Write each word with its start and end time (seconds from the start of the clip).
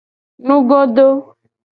Nugodo. 0.45 1.07